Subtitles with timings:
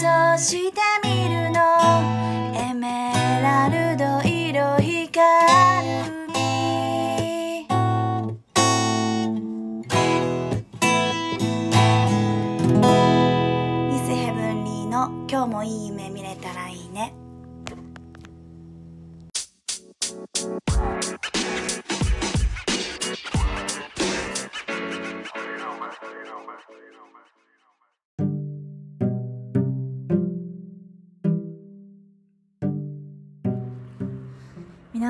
[0.00, 0.69] 像し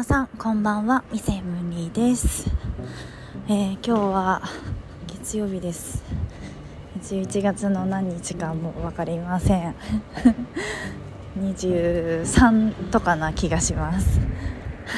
[0.01, 1.05] 皆さんこんばんは。
[1.13, 2.51] ミセヘブンリーです、
[3.49, 4.41] えー今日は
[5.07, 6.03] 月曜日です。
[7.03, 9.75] 11月の何日かもう分かりません。
[11.39, 14.21] 23とかな気がします。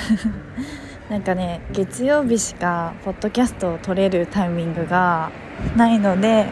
[1.10, 5.32] なんかね月曜日しかポッドキャストを撮れるタイミングが
[5.74, 6.46] ないので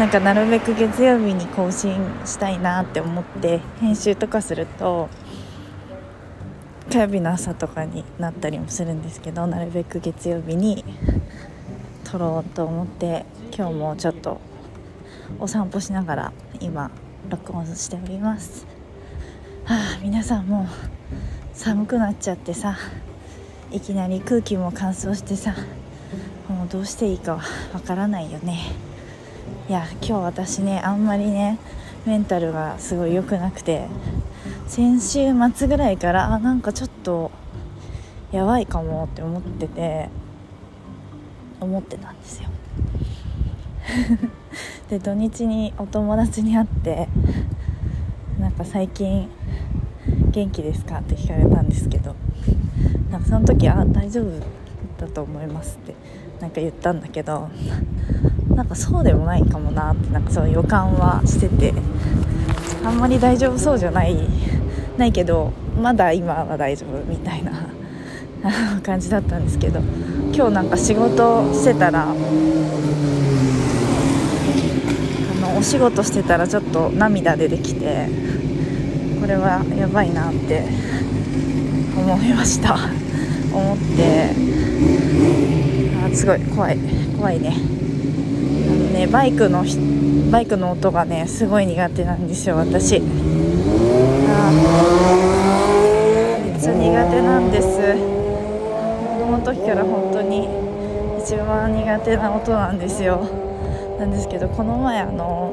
[0.00, 5.08] なんかなるべく月曜日に更新したいなって思って編集とかすると
[6.90, 10.82] 火曜日の朝とかになったりもするんですけどなるべく月曜日に
[12.04, 14.40] 撮ろうと思って今日もちょっと
[15.38, 16.90] お散歩しながら今
[17.28, 18.66] 録音しております。
[19.66, 20.66] はあ皆さんもう
[21.52, 22.78] 寒くなっちゃってさ
[23.70, 25.54] いきなり空気も乾燥してさ
[26.48, 28.72] もうどうしていいかわからないよね。
[29.68, 31.58] いや今日私ねあんまりね
[32.06, 33.86] メンタルがすごい良くなくて
[34.68, 35.20] 先週
[35.54, 37.30] 末ぐらいからあなんかちょっと
[38.30, 40.10] やばいかもって思ってて
[41.58, 42.50] 思ってたんですよ。
[44.90, 47.08] で土日にお友達に会って
[48.38, 49.28] なんか最近
[50.30, 52.14] 元気ですかって聞かれたんですけど
[53.10, 54.30] なんかその時あ大丈夫
[55.00, 55.94] だと思いますって
[56.40, 57.48] なんか言ったんだけど
[58.54, 61.72] なんかそうでもないかもなってなんかその予感はしてて
[62.84, 64.28] あんまり大丈夫そうじゃない
[64.98, 67.52] ないけどまだ今は大丈夫みたいな
[68.82, 69.80] 感じだったんですけど
[70.34, 72.06] 今日なんか仕事してたらあ
[75.40, 78.08] のお仕事してたらちょっと涙出てきて
[79.20, 80.64] これはやばいなって
[81.96, 82.76] 思いました。
[83.52, 84.30] 思って
[86.04, 86.78] あすごい怖い
[87.18, 87.56] 怖いね。
[87.56, 89.64] あのねバイクの
[90.30, 93.02] バイクの音がねすごい苦手なんですよ私。
[96.44, 97.68] めっちゃ苦手なんです。
[97.68, 100.48] 子供の時から本当に
[101.20, 103.28] 一番苦手な音なんですよ。
[103.98, 105.52] なんですけどこの前あの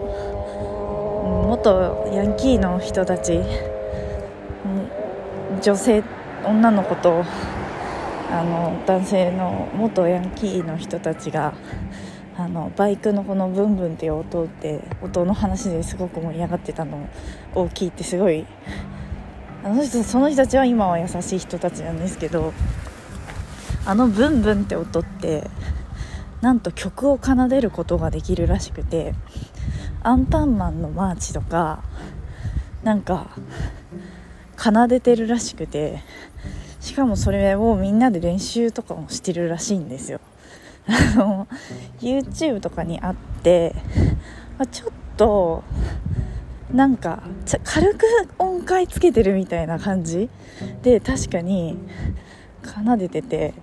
[1.47, 3.41] 元ヤンキーの人たち
[5.61, 6.03] 女性
[6.45, 7.25] 女の子と
[8.31, 11.53] あの男性の元ヤンキーの人たちが
[12.37, 17.09] あのバイクのこのブンブンっていう音って音の話ですごく盛り上がってたの
[17.55, 18.45] を聞いてすごい
[19.63, 22.53] あの人その人たちは今は優しい人たちなんですけど
[23.85, 25.49] あのブンブンって音って
[26.41, 29.15] なんと曲を奏でることができるらしくて
[30.03, 31.83] アンパンマンのマーチとか
[32.83, 33.29] なんか
[34.57, 36.03] 奏でてるらしくて
[36.81, 40.19] しかもそれをみんなで練習とかもしてるらしいんですよ。
[40.87, 41.47] あの
[41.99, 43.75] YouTube とかにあって、
[44.57, 45.63] まあちょっと
[46.71, 47.23] なんか
[47.63, 48.05] 軽く
[48.37, 50.29] 音階つけてるみたいな感じ？
[50.81, 51.77] で確かに
[52.63, 53.53] 奏でてて。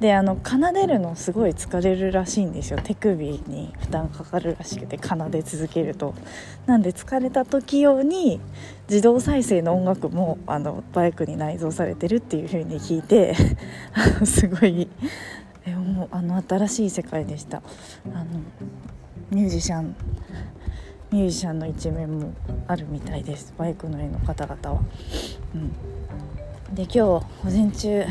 [0.00, 2.78] であの奏でるのすごい疲れるらしいんですよ。
[2.80, 6.14] 手首に負担かかるらしくて奏で続けると。
[6.66, 8.40] なんで疲れた時用に
[8.88, 13.34] 自動再生の音楽もあのバイクに内蔵されてるっていう風に聞いて
[14.24, 14.88] すごい
[15.68, 17.62] えもうあの新しい世界でした。
[18.12, 18.24] あの
[19.30, 19.94] ミュージシャン
[21.10, 22.34] ミュージシャンの一面も
[22.66, 23.54] あるみたいです。
[23.56, 24.82] バイク乗りの方々は、
[25.54, 25.58] う
[26.72, 28.04] ん、で今日午前中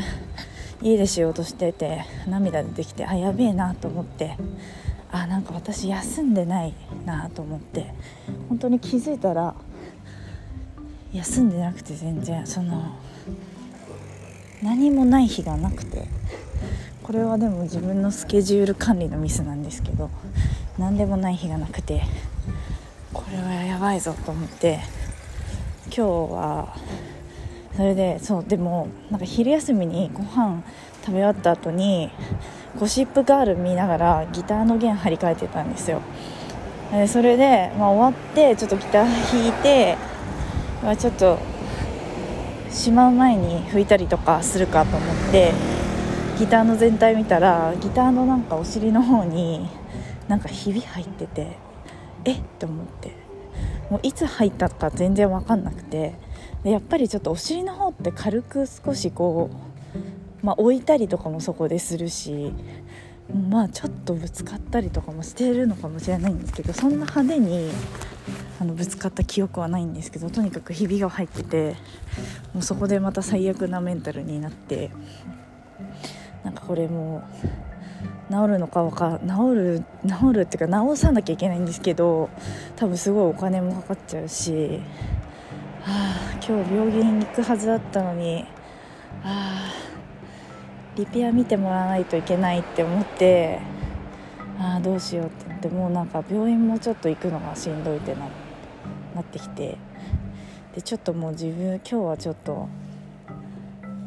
[0.82, 4.36] 家で仕事してて涙出てきてあやべえなと思って
[5.10, 6.74] あなんか私休んでない
[7.04, 7.94] なと思って
[8.48, 9.54] 本当に気づいたら
[11.12, 12.96] 休んでなくて全然その
[14.62, 16.06] 何もない日がなくて。
[17.08, 20.10] これはでも自分のスケジュール管理のミスなんですけど
[20.78, 22.02] 何でもない日がなくて
[23.14, 24.80] これはやばいぞと思って
[25.86, 26.00] 今日
[26.34, 26.76] は
[27.74, 30.62] それでそうでもなんか昼休みにご飯
[31.00, 32.10] 食べ終わった後に
[32.78, 36.02] ゴシップガール見ながらギターの弦張り替えてたんですよ。
[36.92, 39.96] でそれで、まあ、終わってちょっとギター弾いて、
[40.82, 41.38] まあ、ちょっと
[42.68, 45.77] しまう前に拭いたりとかするかと思って
[46.38, 49.68] ギターの全体見たらギターのなんかお尻の方に
[50.28, 51.58] なんかひび入ってて
[52.24, 52.32] え？
[52.32, 53.12] っって思って。
[53.90, 56.14] もういつ入ったか全然分かんなくて。
[56.62, 59.48] でやっぱりちょっとお尻の方って軽く少しこ
[60.42, 62.52] う、まあ、置いたりとかもそこでするし
[63.50, 67.70] まあちょっとぶつかったりとかもしてるのかもしれないんですけどそんな派手に
[68.60, 71.76] あのぶつかった記憶はないんですけどとにかくひびが入ってて
[72.52, 74.90] もうそこでまた最悪なメンタルになって
[76.48, 77.22] なんかこれも
[78.30, 82.30] 治るのかわか治る治るっていうか治さなきゃいけないんですけど
[82.74, 84.80] 多分すごいお金もかかっちゃうし、
[85.82, 88.44] はあ、今日病院に行くはずだったのに、は
[89.24, 89.72] あ、
[90.96, 93.60] リペア見てもらわないといけないって思って
[94.58, 98.26] ああどうしようってなってもうなんか病院もちょっと行くのがしんどいってな
[99.14, 99.76] なってきて
[100.74, 102.68] でちょっともう自分今日はちょっと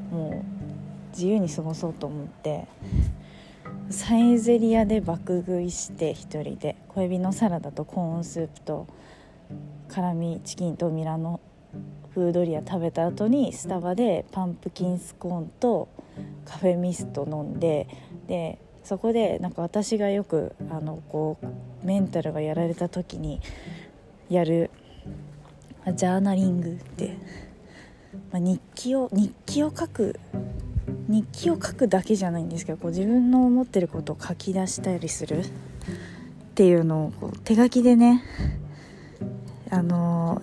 [0.09, 0.50] もう
[1.11, 2.67] 自由に過ごそうと思って
[3.89, 8.87] サイゼリアで爆食いして1人で小エビのサラダとコーンスープと
[9.89, 11.41] 辛味チキンとミラノ
[12.13, 15.87] フードリア食べた後にスタバでパンプキンスコーンと
[16.45, 17.87] カフェミスト飲んで
[18.27, 23.39] でそこでなんか私がよくあのこうメンタルがやられた時に
[24.29, 24.71] やる
[25.95, 27.17] ジャーナリングって、
[28.31, 30.19] まあ、日記を日記を書く
[31.07, 35.45] 日記を書くだけじゃないんですけどこう自分の思ってることを書き出したりするっ
[36.55, 38.23] ていうのをこう手書きでね
[39.69, 40.41] あの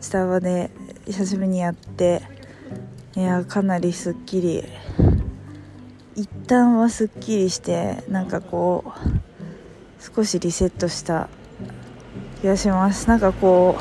[0.00, 0.70] スタバで
[1.06, 2.22] 久しぶりにやって
[3.16, 4.64] いやかなりすっきり
[6.14, 9.16] 一旦はすっきりしてなんかこう
[10.16, 11.28] 少しリセットした
[12.40, 13.08] 気がします。
[13.08, 13.78] なんかこ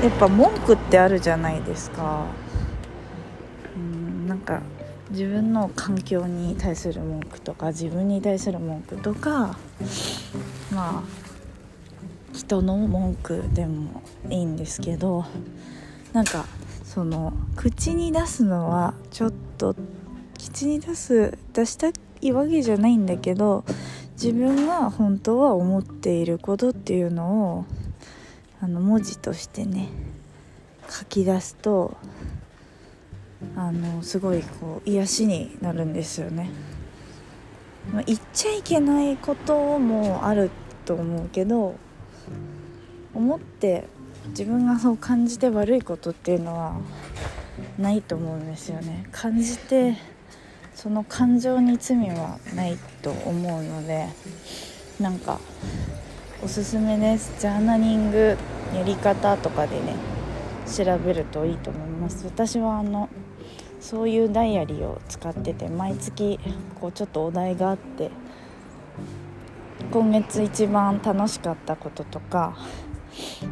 [0.00, 2.26] うやっぱ文句ってあるじゃないですか。
[3.76, 4.62] うんなんか
[5.12, 9.58] 自分の環境に対する文句とか自分に対する文句とか
[10.72, 11.02] まあ
[12.32, 15.26] 人の文句でもいいんですけど
[16.14, 16.46] なんか
[16.82, 19.76] その口に出すのはちょっと
[20.38, 21.90] 口に出す出した
[22.22, 23.64] いわけじゃないんだけど
[24.12, 27.64] 自分が本当は思っていることっていうのを
[28.62, 29.88] あの文字としてね
[30.88, 31.96] 書き出すと
[33.56, 36.50] あのすごいこう癒しになるんですよね、
[37.92, 40.50] まあ、言っちゃいけないこともある
[40.84, 41.74] と思うけど
[43.14, 43.86] 思って
[44.28, 46.76] 自分がそう感じて悪いことっていうのは
[47.78, 49.06] ないと思うんですよね。
[49.12, 49.96] 感じて
[50.74, 54.08] その感情に罪はないと思うので
[54.98, 55.38] なんか
[56.42, 57.32] おすすめです。
[57.38, 58.36] ジャーナリング
[58.74, 60.11] やり方とかでね
[60.66, 62.24] 調べるといいと思います。
[62.26, 63.08] 私はあの
[63.80, 66.38] そういうダイアリーを使ってて毎月
[66.80, 68.10] こうちょっとお題があって
[69.90, 72.56] 今月一番楽しかったこととか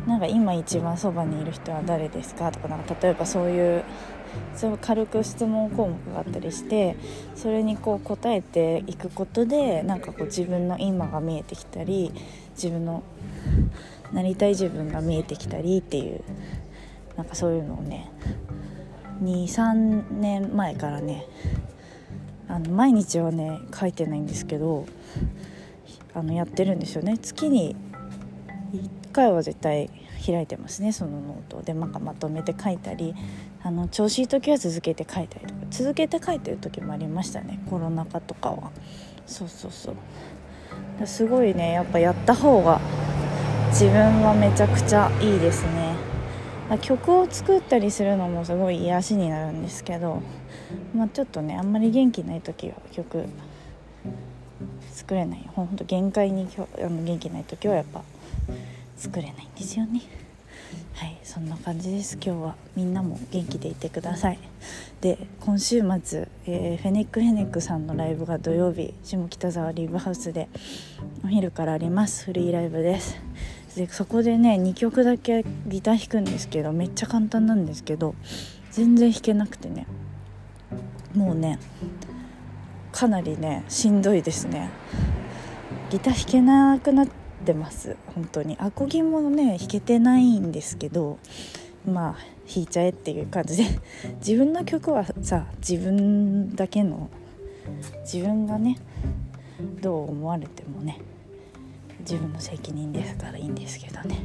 [0.07, 3.85] なんか今一番そばにいる人は誰ですかとかなんか例えばそういう
[4.55, 6.97] そう軽く質問項目があったりして
[7.35, 12.13] それにこう答えていくことでなんかこう自分の今が見えてきたり
[12.55, 13.03] 自分の
[14.13, 16.23] なりたい自分が見えてきたりっていう
[17.21, 18.11] なんかそういうのをね
[19.23, 21.27] 23年前からね
[22.49, 24.87] あの毎日はね書いてないんですけど
[26.15, 27.19] あのやってるんですよね。
[27.19, 27.77] 月に
[28.73, 29.91] 1回は絶対
[30.25, 33.15] 開いてますねそのノートでなんかまとめて書いたり
[33.63, 35.61] あの調子いい時は続けて書いたりとか。
[35.71, 38.71] 続けて書いてる時もありましたねコロナ禍とかは。
[39.27, 41.07] そうそうそう。
[41.07, 42.81] すごいねやっぱやった方が
[43.69, 45.90] 自分はめちゃくちゃいいですね。
[46.71, 50.23] ま曲を作ったりするのもすごい癒しになるんですけど、
[50.95, 53.27] まあ、ちょっとねあんまり元気ない時は曲
[54.93, 55.49] 作れない。
[55.55, 58.03] ほんと限界にあの元気ない時はやっぱ
[58.97, 60.03] 作れないんですよね。
[60.95, 62.19] はいそんな感じです。
[62.23, 64.39] 今日はみんなも元気でいてください。
[65.01, 70.49] で今週末、えー、フェネックフェネックさんのライブが土曜日下北沢リブハウスで
[71.25, 72.27] お昼からあります。
[72.27, 73.17] フリーライブです。
[73.77, 78.15] でそこでね2曲だけギター弾くんですけどめっちゃ簡単なんですけど
[78.71, 79.87] 全然弾けなくてね。
[81.15, 81.59] もうね
[82.93, 84.71] かなりねしんどいですね。
[85.91, 87.09] ギター弾けなくなっ
[87.45, 87.97] てます。
[88.15, 88.57] 本当に。
[88.59, 91.19] アコギもね弾けてないんですけど
[91.87, 92.15] まあ
[92.53, 93.65] 弾いちゃえっていう感じで。
[94.19, 97.09] 自分の曲はさ自分だけの
[98.03, 98.79] 自分がね
[99.81, 100.99] どう思われてもね。
[102.01, 104.19] 自分の責任ですからいいんですけどね。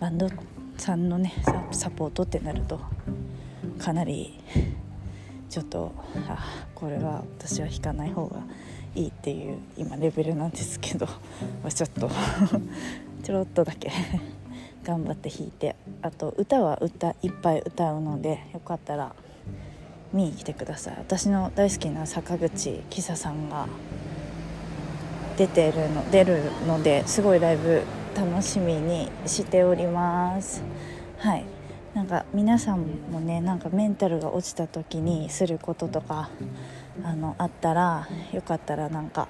[0.00, 0.28] バンド
[0.76, 1.32] さんのね
[1.70, 2.80] サポートってなると
[3.78, 4.38] かなり
[5.48, 5.92] ちょっと
[6.28, 8.40] あこれは私は弾かない方が
[8.94, 12.10] いいっていう今レベルなんですけどちょっと
[13.22, 13.90] ちょろっとだけ
[14.84, 19.14] 頑張って弾いてあと歌は歌いっぱい歌うのでよかったら
[20.12, 20.94] 見に来てください。
[20.98, 23.66] 私の大好きな坂口喜沙さんが
[25.36, 27.82] 出てるの出るのですごいライブ
[28.16, 30.62] 楽しみにしております。
[31.18, 31.44] はい。
[31.94, 36.28] なんか皆さんもねなんかメンタルが落ちた時にすることとか
[37.04, 39.28] あのあったらよかったらなんか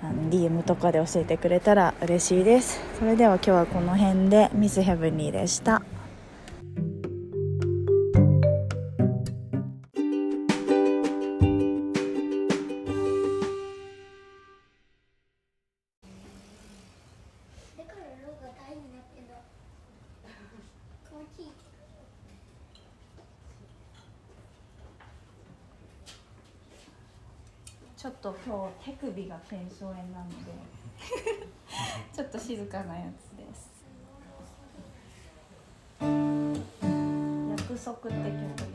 [0.00, 2.80] あの DM とかで教えてくれたら嬉しいです。
[2.98, 5.82] それでは今日はこの辺でミスヘブンリーでした。
[28.46, 30.52] 今日手首が腱鞘炎なので
[32.14, 33.72] ちょっと静かなやつです。
[36.00, 38.73] 約束って曲